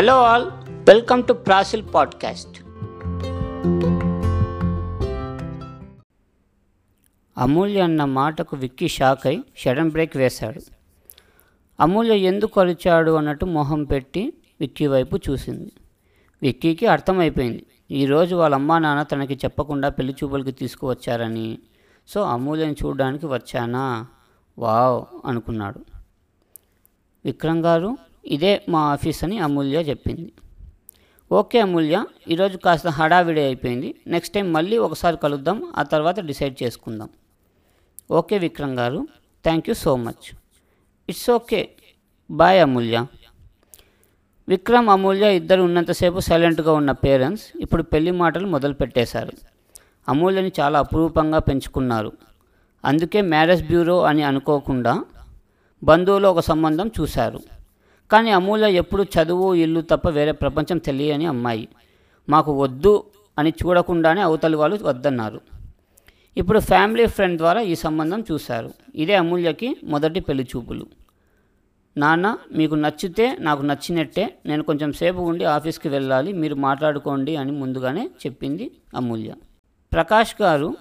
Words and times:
Hello 0.00 0.22
all 0.22 0.50
welcome 0.70 1.26
to 1.26 1.32
ప్రాసిల్ 1.32 1.84
podcast. 1.94 2.62
Amulya 7.38 7.80
అన్న 7.80 8.04
మాటకు 8.04 8.56
విక్కీ 8.56 8.88
షాక్ 8.88 9.26
అయి 9.26 9.44
షడన్ 9.56 9.90
బ్రేక్ 9.90 10.16
వేశాడు. 10.16 10.60
అమూల్య 11.80 12.16
ఎందుకు 12.16 12.60
అరిచాడు 12.60 13.10
అన్నట్టు 13.10 13.44
మొహం 13.44 13.84
పెట్టి 13.84 14.32
విక్కీ 14.60 14.86
వైపు 14.86 15.16
చూసింది. 15.30 15.72
విక్కీకి 16.42 16.86
అర్థమైపోయింది 16.86 17.66
ఈరోజు 17.90 18.36
వాళ్ళ 18.36 18.54
అమ్మా 18.54 18.78
నాన్న 18.78 19.02
తనకి 19.02 19.34
చెప్పకుండా 19.34 19.88
పెళ్ళి 19.88 20.14
చూపులకి 20.24 20.52
తీసుకువచ్చారని. 20.52 21.58
సో 22.08 22.22
అమూల్యని 22.22 22.76
చూడడానికి 22.84 23.26
వచ్చానా? 23.26 24.06
వావ్ 24.58 25.04
అనుకున్నాడు. 25.24 25.80
విక్రమ్ 27.24 27.64
గారు 27.64 27.96
ఇదే 28.24 28.64
మా 28.68 28.80
ఆఫీస్ 28.80 29.24
అని 29.24 29.38
అమూల్య 29.38 29.78
చెప్పింది. 29.78 30.32
ఓకే 31.32 31.60
అమూల్య 31.60 32.04
ఈరోజు 32.28 32.58
కాస్త 32.58 32.86
హడావిడి 32.86 33.40
అయిపోయింది. 33.40 33.94
నెక్స్ట్ 34.06 34.34
టైం 34.34 34.52
మళ్ళీ 34.52 34.76
ఒకసారి 34.78 35.16
కలుద్దాం 35.16 35.72
ఆ 35.76 35.82
తర్వాత 35.82 36.20
డిసైడ్ 36.20 36.62
చేసుకుందాం. 36.62 37.08
Okay 38.10 38.38
Vikram 38.38 38.78
garu 38.78 39.08
thank 39.44 39.68
you 39.68 39.74
so 39.74 39.96
much. 39.96 40.36
It's 41.08 41.30
okay. 41.30 41.70
Bye 42.30 42.62
Amulya. 42.62 43.06
Vikram 44.48 44.88
Amulya 44.88 45.36
ఇద్దరు 45.36 45.62
ఉన్నంతసేపు 45.62 46.20
సైలెంట్గా 46.20 46.72
ఉన్న 46.72 46.90
పేరెంట్స్ 46.90 47.44
ఇప్పుడు 47.60 47.82
పెళ్ళి 47.82 48.10
మాటలు 48.10 48.46
మొదలు 48.46 48.74
పెట్టేశారు. 48.74 49.32
అమూల్యని 50.08 50.52
చాలా 50.60 50.78
అపురూపంగా 50.78 51.38
పెంచుకున్నారు. 51.38 52.12
అందుకే 52.84 53.20
మ్యారేజ్ 53.20 53.64
బ్యూరో 53.64 54.02
అని 54.02 54.22
అనుకోకుండా 54.22 55.04
బంధువులు 55.84 56.28
ఒక 56.28 56.40
సంబంధం 56.40 56.90
చూశారు. 57.00 57.59
కానీ 58.12 58.30
అమూల్య 58.30 58.68
ఎప్పుడు 58.72 59.02
చదువు 59.02 59.54
ఇల్లు 59.54 59.80
తప్ప 59.80 60.08
వేరే 60.08 60.32
ప్రపంచం 60.32 60.78
తెలియని 60.78 61.26
అమ్మాయి. 61.26 61.68
మాకు 62.28 62.62
వద్దు 62.62 63.04
అని 63.38 63.50
చూడకుండానే 63.50 64.20
అవతలి 64.20 64.56
వాళ్ళు 64.56 64.78
వద్దన్నారు. 64.82 65.40
ఇప్పుడు 66.36 66.60
ఫ్యామిలీ 66.60 67.06
ఫ్రెండ్ 67.06 67.36
ద్వారా 67.36 67.60
ఈ 67.60 67.74
సంబంధం 67.74 68.24
చూశారు. 68.32 68.70
ఇదే 68.94 69.14
అమూల్యకి 69.14 69.76
మొదటి 69.84 70.20
పెళ్ళి 70.20 70.44
చూపులు. 70.56 70.86
నాన్న 71.96 72.38
మీకు 72.52 72.74
నచ్చితే 72.74 73.36
నాకు 73.40 73.62
నచ్చినట్టే 73.62 74.38
నేను 74.46 74.62
కొంచెం 74.62 74.92
సేపు 74.92 75.18
ఉండి 75.18 75.44
ఆఫీస్కి 75.44 75.88
వెళ్ళాలి 75.88 76.32
మీరు 76.32 76.54
మాట్లాడుకోండి 76.54 77.36
అని 77.36 77.52
ముందుగానే 77.52 78.10
చెప్పింది 78.26 78.70
అమూల్య. 78.96 79.34
ప్రకాష్ 79.92 80.34
గారు 80.42 80.76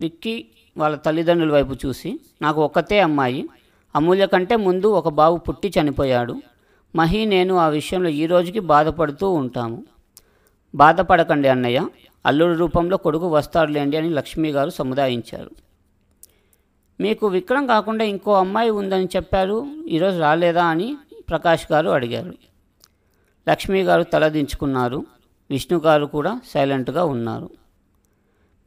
విక్కీ 0.00 0.46
వాళ్ళ 0.76 0.96
తల్లిదండ్రుల 0.96 1.52
వైపు 1.52 1.74
చూసి 1.86 2.20
నాకు 2.42 2.60
ఒక్కతే 2.62 3.00
అమ్మాయి. 3.00 3.48
అమూల్య 3.96 4.26
కంటే 4.26 4.56
ముందు 4.56 4.86
ఒక 4.86 5.08
బాబు 5.08 5.36
పుట్టి 5.36 5.72
చనిపోయాడు. 5.80 6.36
మహి 6.96 7.26
నేను 7.26 7.56
ఆ 7.56 7.68
విషయంలో 7.68 8.08
ఈ 8.08 8.26
రోజుకి 8.26 8.58
బాధపడుతూ 8.58 9.30
ఉంటాము. 9.32 9.84
బాధపడకండి 10.74 11.48
అన్నయ్య. 11.48 11.86
అల్లుడి 12.26 12.58
రూపంలో 12.58 12.96
కొడుకు 12.96 13.28
వస్తాడులేండి 13.28 13.96
అని 13.96 14.10
లక్ష్మి 14.10 14.50
గారు 14.50 14.70
సముదాయించారు. 14.70 15.50
మీకు 17.00 17.26
విక్రమ్ 17.26 17.68
కాకుండా 17.68 18.04
ఇంకో 18.04 18.32
అమ్మాయి 18.34 18.70
ఉందని 18.70 19.04
చెప్పారు 19.04 19.66
ఈరోజు 19.88 20.18
రాలేదా 20.18 20.64
అని 20.64 20.96
ప్రకాష్ 21.30 21.72
గారు 21.72 21.90
అడిగారు. 21.90 22.34
లక్ష్మి 23.48 23.82
గారు 23.82 24.02
తలదించుకున్నారు 24.02 25.06
విష్ణు 25.50 25.78
గారు 25.78 26.06
కూడా 26.06 26.40
సైలెంట్గా 26.46 27.04
ఉన్నారు. 27.04 27.50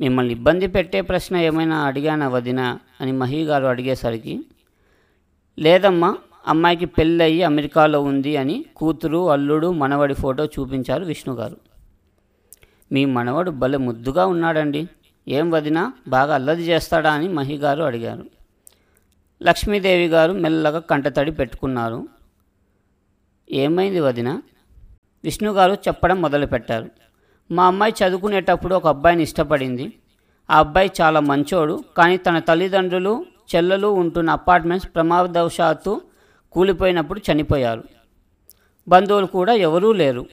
మిమ్మల్ని 0.02 0.34
ఇబ్బంది 0.34 0.68
పెట్టే 0.68 1.02
ప్రశ్న 1.02 1.38
ఏమైనా 1.38 1.78
అడిగానా 1.78 2.28
వదిన 2.28 2.78
అని 3.02 3.12
మహి 3.12 3.44
గారు 3.44 3.66
అడిగేసరికి 3.66 4.46
లేదమ్మా 5.60 6.18
అమ్మాయికి 6.48 6.86
పెళ్ళయి 6.86 7.44
అమెరికాలో 7.44 8.02
ఉంది 8.02 8.38
అని 8.38 8.66
కూతురు 8.76 9.30
అల్లుడు 9.32 9.72
మనవడి 9.72 10.14
ఫోటో 10.14 10.46
చూపించారు 10.46 11.06
విష్ణు 11.06 11.34
గారు. 11.36 11.58
మీ 12.92 13.06
మనవడు 13.06 13.52
భలే 13.52 13.78
ముద్దుగా 13.78 14.26
ఉన్నాడండి. 14.26 14.88
ఏం 15.28 15.52
వదినా 15.52 15.94
బాగా 16.08 16.36
అల్లరి 16.36 16.62
చేస్తాడా 16.62 17.12
అని 17.12 17.28
మహి 17.28 17.56
గారు 17.56 17.84
అడిగారు. 17.84 18.26
లక్ష్మీదేవి 19.44 20.08
గారు 20.08 20.34
మెల్లగా 20.34 20.80
కంటతడి 20.80 21.32
పెట్టుకున్నారు. 21.32 22.08
ఏమైంది 23.52 24.00
వదిన? 24.00 24.42
విష్ణు 25.24 25.52
గారు 25.52 25.74
చెప్పడం 25.74 26.22
మొదలుపెట్టారు. 26.22 26.90
మా 27.52 27.66
అమ్మాయి 27.66 27.94
చదువుకునేటప్పుడు 28.04 28.76
ఒక 28.76 28.88
అబ్బాయిని 28.88 29.24
ఇష్టపడింది. 29.24 29.94
ఆ 30.50 30.60
అబ్బాయి 30.60 30.92
చాలా 31.02 31.20
మంచోడు 31.20 31.84
కానీ 31.98 32.18
తన 32.18 32.40
తల్లిదండ్రులు 32.40 33.26
చెల్లెలు 33.56 33.88
ఉంటున్న 33.88 34.30
అపార్ట్మెంట్స్ 34.30 34.90
ప్రమాదవశాత్తు 34.96 36.02
కూలిపోయినప్పుడు 36.52 37.22
చనిపోయారు. 37.32 37.84
బంధువులు 38.88 39.26
కూడా 39.26 39.54
ఎవరూ 39.54 39.94
లేరు. 39.94 40.26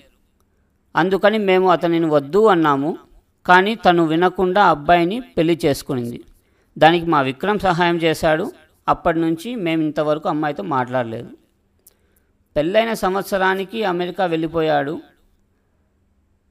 అందుకని 0.96 1.38
మేము 1.38 1.70
అతనిని 1.70 2.06
వద్దు 2.06 2.46
అన్నాము 2.46 2.98
కానీ 3.46 3.74
తను 3.74 4.06
వినకుండా 4.06 4.64
అబ్బాయిని 4.64 5.20
పెళ్ళి 5.20 5.58
చేసుకునింది. 5.64 6.24
దానికి 6.78 7.06
మా 7.06 7.20
విక్రమ్ 7.20 7.58
సహాయం 7.58 7.96
చేశాడు. 7.96 8.52
అప్పటి 8.88 9.18
నుంచి 9.18 9.54
మేము 9.54 9.82
ఇంతవరకు 9.82 10.28
అమ్మాయితో 10.28 10.62
మాట్లాడలేదు. 10.62 11.28
పెళ్ళైన 12.56 12.92
సంవత్సరానికి 12.92 13.84
అమెరికా 13.84 14.26
వెళ్ళిపోయాడు. 14.26 15.00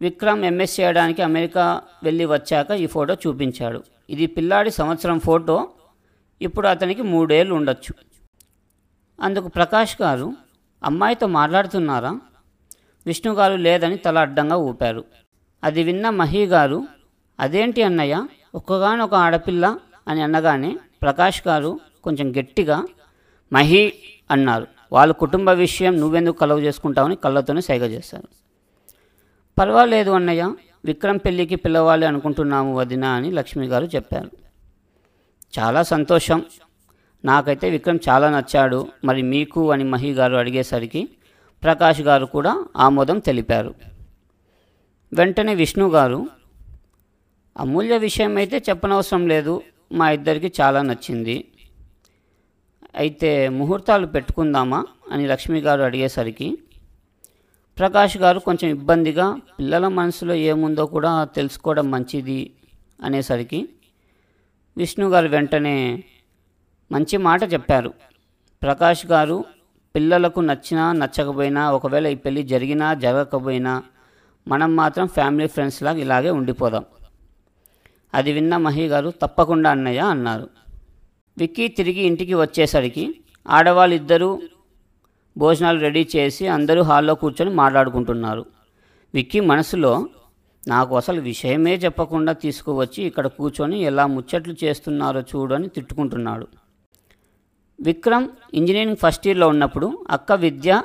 విక్రమ్ 0.02 0.46
ఎంఎస్ 0.46 0.80
చేయడానికి 0.80 1.22
అమెరికా 1.22 1.82
వెళ్ళి 2.04 2.26
వచ్చాక 2.26 2.72
ఈ 2.72 2.86
ఫోటో 2.86 3.14
చూపించాడు. 3.14 3.84
ఇది 4.10 4.26
పిల్లాడి 4.26 4.72
సంవత్సరం 4.72 5.20
ఫోటో. 5.20 5.70
ఇప్పుడు 6.42 6.68
అతనికి 6.68 7.02
మూడేళ్ళు 7.02 7.56
ఉండొచ్చు. 7.56 8.13
అందుకు 9.22 9.48
ప్రకాష్ 9.48 10.02
గారు 10.02 10.34
అమ్మాయితో 10.84 11.28
మాట్లాడుతున్నారా? 11.28 12.20
విష్ణు 13.06 13.34
గారు 13.34 13.56
లేదని 13.56 13.98
తల 13.98 14.20
అడ్డంగా 14.20 14.56
ఊపారు. 14.56 15.06
అది 15.64 15.84
విన్న 15.84 16.10
మహి 16.10 16.46
గారు 16.46 16.88
అదేంటి 17.40 17.84
అన్నయ్య? 17.84 18.28
ఒక్కగానొక 18.56 19.14
ఆడపిల్ల? 19.14 19.80
అని 20.08 20.22
అనగానే 20.22 20.80
ప్రకాష్ 21.02 21.48
గారు 21.48 21.80
కొంచెం 22.04 22.32
గట్టిగా 22.40 22.86
మహి 23.54 23.94
అన్నారు. 24.32 24.68
వాళ్ళ 24.94 25.14
కుటుంబ 25.14 25.50
విషయం 25.50 26.00
నువ్వెందుకు 26.00 26.38
కలవ 26.38 26.60
చేసుకుంటావని 26.60 27.16
కళ్ళతోనే 27.16 27.62
సైగ 27.62 27.86
చేశారు. 27.86 28.28
పర్వాలేదు 29.60 30.12
అన్నయ్య. 30.12 30.54
విక్రమ్ 30.86 31.20
పెళ్ళికి 31.26 31.56
పిలవాలి 31.56 32.06
అనుకుంటున్నాము 32.06 32.76
వదిన 32.76 33.06
అని 33.06 33.32
లక్ష్మి 33.32 33.68
గారు 33.68 33.86
చెప్పారు. 33.86 34.32
చాలా 35.60 35.84
సంతోషం. 35.84 36.46
నాకైతే 37.26 37.70
విక్రమ్ 37.70 38.00
చాలా 38.10 38.30
నచ్చాడు. 38.30 38.88
మరి 39.06 39.22
మీకు 39.22 39.72
అని 39.72 39.84
మహి 39.84 40.14
గారు 40.14 40.36
అడిగేసరికి 40.36 41.10
ప్రకాష్ 41.64 42.02
గారు 42.02 42.26
కూడా 42.26 42.66
ఆమోదం 42.78 43.20
తెలిపారు. 43.20 43.76
వెంటనే 45.14 45.56
విష్ణు 45.56 45.90
గారు 45.90 46.28
అమూల్య 47.60 47.98
విషయం 47.98 48.38
అయితే 48.38 48.64
చెప్పనవసరం 48.70 49.28
లేదు. 49.28 49.62
మా 49.92 50.12
ఇద్దరికి 50.12 50.54
చాలా 50.62 50.82
నచ్చింది. 50.82 51.46
అయితే 52.96 53.50
ముహూర్తాలు 53.50 54.08
పెట్టుకుందామా? 54.08 54.86
అని 55.12 55.28
లక్ష్మి 55.28 55.60
గారు 55.60 55.82
అడిగేసరికి 55.82 56.58
ప్రకాష్ 57.80 58.18
గారు 58.18 58.40
కొంచెం 58.40 58.70
ఇబ్బందిగా 58.70 59.40
పిల్లల 59.60 59.88
మనసులో 59.88 60.34
ఏముందో 60.34 60.86
కూడా 60.86 61.24
తెలుసుకోవడం 61.24 61.92
మంచిది. 61.92 62.54
అనేసరికి 63.04 63.70
విష్ణు 64.78 65.10
గారు 65.10 65.28
వెంటనే 65.28 66.04
మంచి 66.92 67.18
మాట 67.18 67.54
చెప్పారు. 67.54 67.94
ప్రకాష్ 68.64 69.06
గారు 69.06 69.46
పిల్లలకు 69.96 70.40
నచ్చినా 70.40 70.92
నచ్చకపోయినా 70.92 71.72
ఒకవేళ 71.72 72.08
ఈ 72.08 72.16
పెళ్ళి 72.16 72.44
జరిగినా 72.44 72.94
జరగకపోయినా 72.94 73.84
మనం 74.48 74.76
మాత్రం 74.76 75.08
ఫ్యామిలీ 75.08 75.48
ఫ్రెండ్స్ 75.48 75.84
లాగా 75.84 75.98
ఇలాగే 75.98 76.30
ఉండిపోదాం. 76.30 76.86
అది 78.14 78.32
విన్న 78.32 78.58
మహి 78.58 78.88
గారు 78.88 79.14
తప్పకుండా 79.22 79.70
అన్నయ్య 79.70 80.00
అన్నారు. 80.00 80.50
విక్కీ 81.38 81.68
తిరిగి 81.68 82.02
ఇంటికి 82.02 82.34
వచ్చేసరికి 82.34 83.16
ఆడవాళ్ళిద్దరూ 83.48 84.42
భోజనాలు 85.38 85.80
రెడీ 85.80 86.10
చేసి 86.16 86.48
అందరూ 86.48 86.82
హాల్లో 86.82 87.16
కూర్చొని 87.16 87.56
మాట్లాడుకుంటున్నారు. 87.56 88.46
విక్కీ 89.14 89.40
మనసులో 89.40 90.08
నాకు 90.68 90.96
అసలు 90.96 91.22
విషయమే 91.22 91.76
చెప్పకుండా 91.76 92.34
తీసుకువచ్చి 92.34 93.04
ఇక్కడ 93.04 93.28
కూర్చొని 93.28 93.80
ఎలా 93.80 94.08
ముచ్చట్లు 94.08 94.56
చేస్తున్నారో 94.64 95.22
చూడని 95.22 95.68
తిట్టుకుంటున్నాడు. 95.68 96.48
విక్రమ్ 97.80 98.28
ఇంజనీరింగ్ 98.54 99.02
ఫస్ట్ 99.04 99.28
ఇయర్లో 99.28 99.48
ఉన్నప్పుడు 99.48 99.88
అక్క 100.12 100.32
విద్య 100.32 100.82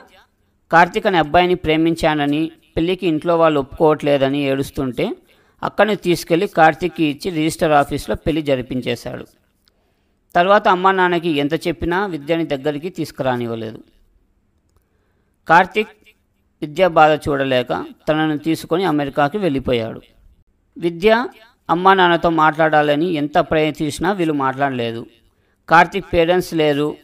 కార్తీక్ 0.73 1.07
అనే 1.07 1.19
అబ్బాయిని 1.19 1.55
ప్రేమించానని 1.55 2.51
పెళ్ళికి 2.77 3.07
ఇంట్లో 3.07 3.37
వాళ్ళు 3.37 3.61
ఒప్పుకోవట్లేదని 3.61 4.41
ఏడుస్తుంటే 4.51 5.17
అక్కని 5.63 5.97
తీసుకెళ్ళి 5.97 6.47
కార్తీక్కి 6.47 7.05
ఇచ్చి 7.05 7.31
రిజిస్టర్ 7.31 7.73
ఆఫీస్లో 7.73 8.15
పెళ్ళి 8.15 8.43
జరిపించేశాడు. 8.43 9.25
తర్వాత 10.35 10.69
అమ్మా 10.69 10.93
నాన్నకి 10.93 11.31
ఎంత 11.43 11.55
చెప్పినా 11.67 12.07
విద్యని 12.07 12.47
దగ్గరికి 12.47 12.89
తీసుకురానివ్వలేదు. 12.89 13.81
కార్తీక్ 15.49 15.95
విద్య 16.63 16.89
బాధ 16.89 17.13
చూడలేక 17.29 17.73
తనను 18.09 18.39
తీసుకొని 18.39 18.85
అమెరికాకి 18.85 19.39
వెళ్ళిపోయాడు. 19.39 20.01
విద్య 20.77 21.29
అమ్మా 21.71 21.95
నాన్నతో 21.95 22.31
మాట్లాడాలని 22.31 23.09
ఎంత 23.13 23.39
ప్రయత్నించినా 23.39 24.13
వీళ్ళు 24.13 24.35
మాట్లాడలేదు. 24.35 25.07
కార్తీక్ 25.71 26.07
పేరెంట్స్ 26.15 26.55
లేరు. 26.55 26.97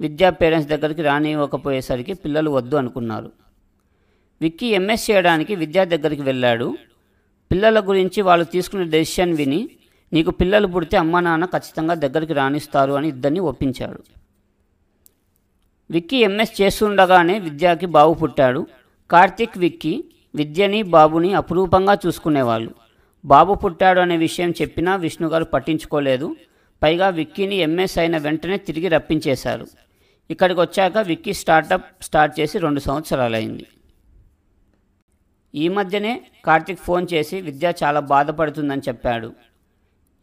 విద్యా 0.00 0.30
పేరెంట్స్ 0.30 0.70
దగ్గరికి 0.70 1.02
రానివ్వకపోయేసరికి 1.02 2.12
పిల్లలు 2.12 2.50
వద్దు 2.50 2.76
అనుకున్నారు. 2.76 3.32
విక్కీ 4.40 4.66
ఎంఎస్ 4.66 5.10
చేయడానికి 5.10 5.54
విద్యా 5.54 5.84
దగ్గరికి 5.84 6.22
వెళ్ళాడు. 6.22 6.76
పిల్లల 7.52 7.80
గురించి 7.80 8.22
వాళ్ళు 8.22 8.44
తీసుకున్న 8.44 8.84
డెసిషన్ 8.90 9.36
విని 9.36 9.68
నీకు 10.12 10.30
పిల్లలు 10.30 10.66
పుడితే 10.66 10.96
అమ్మ 10.96 11.20
నాన్న 11.20 11.44
ఖచ్చితంగా 11.44 11.94
దగ్గరికి 11.94 12.32
రాణిస్తారు 12.32 12.92
అని 12.92 13.08
ఇద్దరిని 13.08 13.40
ఒప్పించాడు. 13.40 14.00
విక్కీ 15.90 16.16
ఎంఎస్ 16.16 16.60
చేస్తుండగానే 16.60 17.38
విద్యాకి 17.38 17.86
బాబు 17.86 18.14
పుట్టాడు. 18.14 18.66
కార్తిక్ 19.10 19.58
విక్కీ 19.58 20.04
విద్యని 20.34 20.82
బాబుని 20.82 21.34
అపురూపంగా 21.34 21.98
చూసుకునేవాళ్ళు. 22.06 22.70
బాబు 23.24 23.54
పుట్టాడు 23.54 24.00
అనే 24.00 24.16
విషయం 24.16 24.50
చెప్పినా 24.50 24.96
విష్ణు 24.96 25.28
గారు 25.28 25.44
పట్టించుకోలేదు. 25.44 26.36
పైగా 26.82 27.08
విక్కీని 27.08 27.56
ఎంఎస్ 27.56 27.98
అయిన 27.98 28.16
వెంటనే 28.16 28.56
తిరిగి 28.56 28.88
రప్పించేశారు. 28.88 29.66
ఇక్కడికి 30.30 30.60
వచ్చాక 30.60 30.98
విక్కీ 30.98 31.32
స్టార్టప్ 31.32 32.04
స్టార్ట్ 32.04 32.40
చేసి 32.40 32.58
రెండు 32.58 32.80
సంవత్సరాలైంది. 32.80 33.66
ఈ 35.54 35.68
మధ్యనే 35.68 36.20
కార్తిక్ 36.44 36.80
ఫోన్ 36.80 37.06
చేసి 37.12 37.40
విద్య 37.40 37.72
చాలా 37.84 38.00
బాధపడుతుందని 38.00 38.82
చెప్పాడు. 38.88 39.32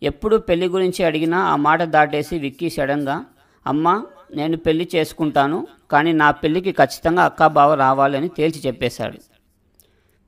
ఎప్పుడు 0.04 0.38
పెళ్ళి 0.38 0.68
గురించి 0.68 1.06
అడిగినా 1.06 1.38
ఆ 1.38 1.56
మాట 1.56 1.82
దాటేసి 1.82 2.40
విక్కీ 2.40 2.70
సడన్గా 2.70 3.26
అమ్మ 3.68 4.04
నేను 4.36 4.58
పెళ్ళి 4.58 4.90
చేసుకుంటాను 4.96 5.68
కానీ 5.92 6.12
నా 6.12 6.32
పెళ్ళికి 6.32 6.72
ఖచ్చితంగా 6.72 7.24
అక్కా 7.26 7.48
బావ 7.48 7.74
రావాలని 7.74 8.30
తేల్చి 8.30 8.62
చెప్పేశాడు. 8.68 9.35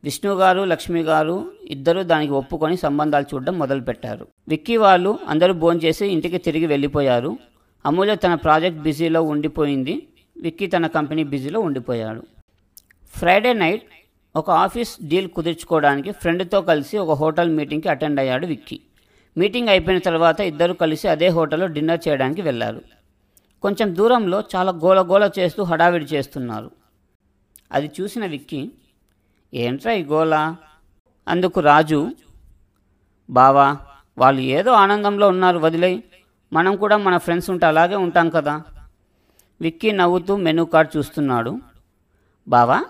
విష్ణు 0.04 0.34
గారు 0.34 0.62
లక్ష్మి 0.62 1.02
గారు 1.02 1.52
ఇద్దరూ 1.64 2.04
దానికి 2.04 2.34
ఒప్పుకొని 2.34 2.78
సంబంధాలు 2.78 3.26
చూడడం 3.34 3.60
మొదలుపెట్టారు. 3.60 4.28
విక్కీ 4.50 4.78
వాళ్ళు 4.78 5.20
అందరూ 5.28 5.54
భోంచేసి 5.54 6.08
ఇంటికి 6.08 6.38
తిరిగి 6.38 6.66
వెళ్ళిపోయారు. 6.66 7.38
అమూల్య 7.86 8.16
తన 8.16 8.34
ప్రాజెక్ట్ 8.34 8.80
బిజీలో 8.80 9.22
ఉండిపోయింది. 9.24 10.08
విక్కీ 10.42 10.68
తన 10.68 10.88
కంపెనీ 10.88 11.24
బిజీలో 11.24 11.60
ఉండిపోయాడు. 11.60 12.24
ఫ్రైడే 13.16 13.54
నైట్ 13.54 13.84
ఒక 14.36 14.50
ఆఫీస్ 14.50 14.98
డీల్ 15.08 15.30
కుదుర్చుకోవడానికి 15.30 16.12
ఫ్రెండ్తో 16.12 16.62
కలిసి 16.62 16.98
ఒక 16.98 17.18
హోటల్ 17.20 17.50
మీటింగ్కి 17.50 17.90
అటెండ్ 17.90 18.20
అయ్యాడు 18.20 18.48
విక్కీ. 18.48 18.80
మీటింగ్ 19.38 19.70
అయిపోయిన 19.70 20.00
తర్వాత 20.00 20.40
ఇద్దరు 20.40 20.74
కలిసి 20.74 21.08
అదే 21.08 21.28
హోటల్లో 21.28 21.68
డిన్నర్ 21.68 22.08
చేయడానికి 22.08 22.42
వెళ్ళారు. 22.42 22.82
కొంచెం 23.62 23.96
దూరంలో 23.96 24.44
చాలా 24.56 24.72
గోల 24.72 25.02
గోల 25.02 25.30
చేస్తూ 25.40 25.64
హడావిడి 25.64 26.06
చేస్తున్నారు. 26.06 26.72
అది 27.72 27.92
చూసిన 28.02 28.26
విక్కీ 28.26 28.72
ఏంట్రా 29.54 29.92
ఈ 29.92 30.04
గోల? 30.04 30.56
అందుకు 31.28 31.60
రాజు 31.60 32.12
బావా 33.30 33.78
వాళ్ళు 34.18 34.42
ఏదో 34.42 34.72
ఆనందంలో 34.72 35.28
ఉన్నారు 35.28 35.58
వదిలే 35.58 36.04
మనం 36.54 36.76
కూడా 36.76 36.98
మన 36.98 37.18
ఫ్రెండ్స్ 37.18 37.50
ఉంటే 37.50 37.66
అలాగే 37.66 37.96
ఉంటాం 37.96 38.30
కదా. 38.30 38.62
విక్కీ 39.62 39.92
నవ్వుతూ 39.92 40.36
మెనూ 40.36 40.66
కార్డ్ 40.66 40.98
చూస్తున్నాడు. 40.98 41.60
బావా 42.48 42.86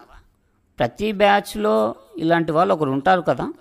ప్రతి 0.79 1.11
బ్యాచ్లో 1.11 1.95
ఇలాంటి 2.17 2.51
వాళ్ళు 2.51 2.73
ఒకరు 2.73 2.91
ఉంటారు 2.91 3.21
కదా. 3.21 3.53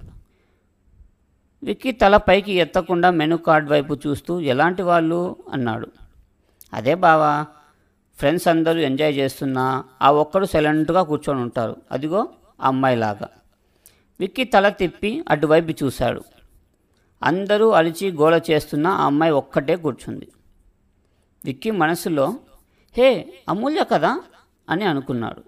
విక్కీ 1.63 1.93
తల 1.93 2.17
పైకి 2.17 2.53
ఎత్తకుండా 2.53 3.11
మెనూ 3.11 3.37
కార్డ్ 3.37 3.71
వైపు 3.71 3.99
చూస్తూ 4.07 4.41
ఎలాంటి 4.41 4.83
వాళ్ళు? 4.83 5.37
అన్నాడు. 5.53 5.89
అదే 6.73 6.95
బావా 6.95 7.47
ఫ్రెండ్స్ 8.19 8.49
అందరూ 8.49 8.79
ఎంజాయ్ 8.79 9.17
చేస్తున్నా 9.17 9.85
ఆ 10.03 10.11
ఒక్కడు 10.11 10.47
సైలెంట్గా 10.47 11.03
కూర్చొని 11.03 11.41
ఉంటారు. 11.41 11.77
అదిగో 11.93 12.29
అమ్మాయిలాగా. 12.61 13.29
విక్కీ 14.21 14.45
తల 14.45 14.69
తిప్పి 14.69 15.25
అటువైపు 15.29 15.85
చూశాడు. 15.85 16.25
అందరూ 17.23 17.71
అలిచి 17.71 18.13
గోల 18.13 18.41
చేస్తున్న 18.51 18.87
ఆ 18.87 19.07
అమ్మాయి 19.07 19.33
ఒక్కటే 19.33 19.77
కూర్చుంది. 19.77 20.29
విక్కీ 21.45 21.71
మనసులో 21.71 22.35
హే 22.97 23.33
అమూల్య 23.49 23.85
కదా? 23.93 24.23
అని 24.71 24.85
అనుకున్నాడు. 24.85 25.43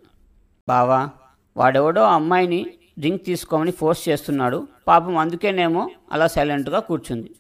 బావా 0.69 1.11
వాడెవడో 1.57 2.03
అమ్మాయిని 2.03 2.67
డ్రింక్ 2.99 3.25
తీసుకోమని 3.25 3.71
ఫోర్స్ 3.71 4.09
చేస్తున్నాడు. 4.09 4.69
పాపం 4.89 5.17
అందుకేనేమో 5.17 5.91
అలా 6.13 6.27
సైలెంట్గా 6.27 6.79
కూర్చుంది. 6.79 7.31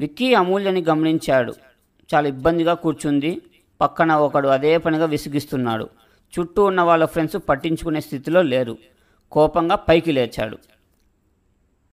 విక్కీ 0.00 0.34
అమూల్యని 0.34 0.84
గమనించాడు. 0.88 1.54
చాలా 2.14 2.28
ఇబ్బందిగా 2.28 2.74
కూర్చుంది. 2.74 3.42
పక్కన 3.80 4.12
ఒకడు 4.12 4.48
అదే 4.48 4.78
పనిగా 4.78 5.04
విసిగిస్తున్నాడు. 5.04 5.88
చుట్టూ 6.38 6.64
ఉన్న 6.64 6.80
వాళ్ళ 6.80 7.04
ఫ్రెండ్స్ 7.04 7.36
పట్టించుకునే 7.48 8.00
స్థితిలో 8.00 8.42
లేరు. 8.42 8.78
కోపంగా 9.32 9.74
పైకి 9.74 10.12
లేచాడు. 10.12 10.58